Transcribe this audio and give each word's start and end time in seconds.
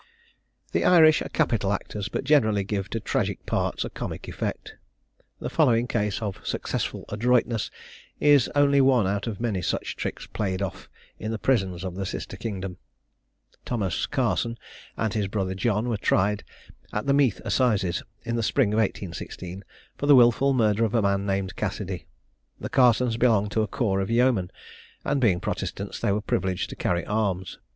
The 0.71 0.83
Irish 0.83 1.21
are 1.21 1.29
capital 1.29 1.71
actors, 1.71 2.09
but 2.09 2.23
generally 2.23 2.63
give 2.63 2.89
to 2.89 2.99
tragic 2.99 3.45
parts 3.45 3.85
a 3.85 3.89
comic 3.91 4.27
effect. 4.27 4.73
The 5.39 5.47
following 5.47 5.85
case 5.85 6.23
of 6.23 6.41
successful 6.43 7.05
adroitness 7.09 7.69
is 8.19 8.49
only 8.55 8.81
one 8.81 9.05
out 9.05 9.27
of 9.27 9.39
many 9.39 9.61
such 9.61 9.95
tricks 9.95 10.25
played 10.25 10.59
off 10.59 10.89
in 11.19 11.29
the 11.29 11.37
prisons 11.37 11.83
of 11.83 11.93
the 11.93 12.07
sister 12.07 12.35
kingdom. 12.35 12.77
Thomas 13.63 14.07
Carson 14.07 14.57
and 14.97 15.13
his 15.13 15.27
brother 15.27 15.53
John 15.53 15.87
were 15.87 15.97
tried 15.97 16.43
at 16.91 17.05
the 17.05 17.13
Meath 17.13 17.39
assizes, 17.45 18.01
in 18.23 18.35
the 18.35 18.41
spring 18.41 18.73
of 18.73 18.77
1816, 18.77 19.63
for 19.99 20.07
the 20.07 20.15
wilful 20.15 20.51
murder 20.53 20.83
of 20.83 20.95
a 20.95 21.01
man 21.03 21.27
named 21.27 21.55
Cassidy. 21.55 22.07
The 22.59 22.69
Carsons 22.69 23.17
belonged 23.17 23.51
to 23.51 23.61
a 23.61 23.67
corps 23.67 23.99
of 24.01 24.09
yeomen; 24.09 24.49
and 25.05 25.21
being 25.21 25.39
Protestants, 25.39 25.99
they 25.99 26.11
were 26.11 26.21
privileged 26.21 26.71
to 26.71 26.75
carry 26.75 27.05
arms. 27.05 27.59